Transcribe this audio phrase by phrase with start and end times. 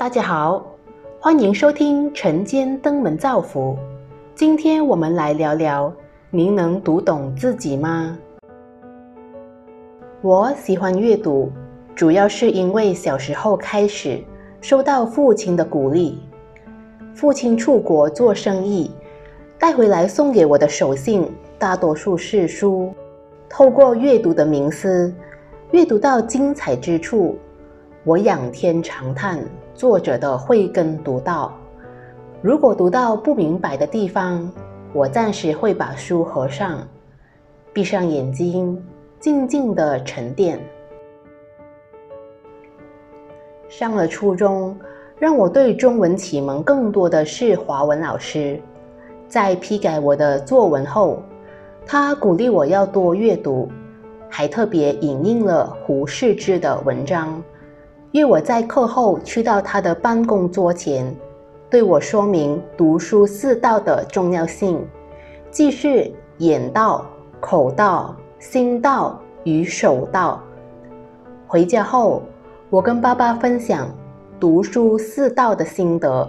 [0.00, 0.64] 大家好，
[1.20, 3.76] 欢迎收听晨间登门造福。
[4.34, 5.92] 今天我们来聊聊：
[6.30, 8.16] 您能读懂自己吗？
[10.22, 11.52] 我喜欢阅读，
[11.94, 14.18] 主要是因为小时候开始
[14.62, 16.18] 受到父亲的鼓励。
[17.14, 18.90] 父亲出国做生意，
[19.58, 22.90] 带回来送给我的手信，大多数是书。
[23.50, 25.12] 透过阅读的冥思，
[25.72, 27.36] 阅读到精彩之处，
[28.02, 29.44] 我仰天长叹。
[29.80, 31.50] 作者的慧根读到，
[32.42, 34.46] 如果读到不明白的地方，
[34.92, 36.86] 我暂时会把书合上，
[37.72, 38.78] 闭上眼睛，
[39.20, 40.60] 静静的沉淀。
[43.70, 44.76] 上了初中，
[45.18, 48.60] 让我对中文启蒙更多的是华文老师。
[49.28, 51.22] 在批改我的作文后，
[51.86, 53.66] 他鼓励我要多阅读，
[54.28, 57.42] 还特别引用了胡适之的文章。
[58.12, 61.14] 约我在课后去到他的办公桌前，
[61.70, 64.84] 对我说明读书四道的重要性，
[65.48, 67.06] 即是眼道、
[67.38, 70.42] 口道、心道与手道。
[71.46, 72.22] 回家后，
[72.68, 73.88] 我跟爸爸分享
[74.40, 76.28] 读书四道的心得。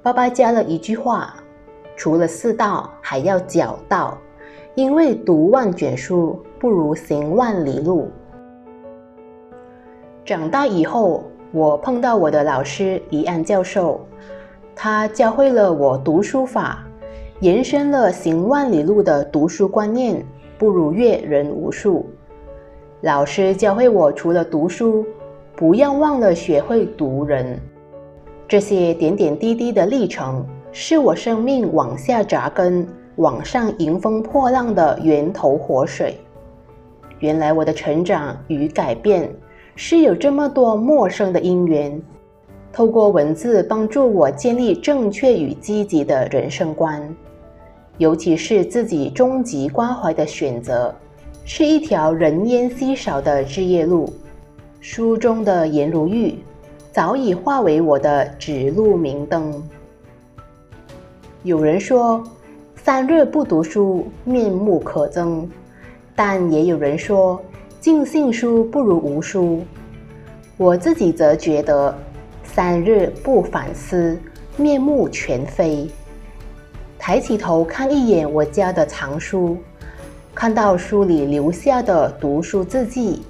[0.00, 1.34] 爸爸加了一句话：
[1.96, 4.16] 除了四道，还要脚道，
[4.76, 8.08] 因为读万卷书不如行万里路。
[10.24, 11.22] 长大以后，
[11.52, 14.00] 我碰到我的老师李安教授，
[14.74, 16.82] 他教会了我读书法，
[17.40, 20.24] 延伸了行万里路的读书观念，
[20.56, 22.06] 不如阅人无数。
[23.02, 25.04] 老师教会我，除了读书，
[25.54, 27.60] 不要忘了学会读人。
[28.48, 36.18] 这些点点滴滴的历程，是我生命往下扎根、往上迎风破浪的源头活水。
[37.18, 39.30] 原来我的成长与改变。
[39.76, 42.00] 是有这么多陌生的因缘，
[42.72, 47.02] 透过文字帮助我建立正确与积极的人生观，
[47.98, 50.94] 尤其是自己终极关怀的选择，
[51.44, 54.12] 是一条人烟稀少的枝叶路。
[54.80, 56.34] 书中的颜如玉，
[56.92, 59.62] 早已化为我的指路明灯。
[61.42, 62.22] 有人说，
[62.76, 65.48] 三日不读书，面目可憎，
[66.14, 67.40] 但也有人说。
[67.84, 69.62] 尽信书不如无书，
[70.56, 71.94] 我自己则觉得
[72.42, 74.18] 三日不反思，
[74.56, 75.86] 面目全非。
[76.98, 79.58] 抬起头看一眼我家的藏书，
[80.34, 83.20] 看到书里留下的读书字迹，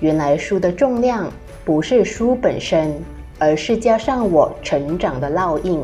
[0.00, 1.32] 原来书的重量
[1.64, 2.94] 不是书本身，
[3.38, 5.82] 而是加上我成长的烙印。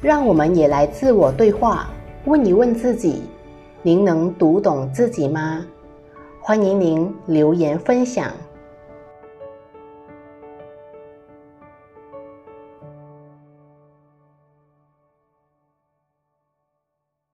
[0.00, 1.86] 让我们也来自我对话，
[2.24, 3.24] 问一问自己。
[3.86, 5.62] 您能读懂自己吗？
[6.40, 8.32] 欢迎您留言分享。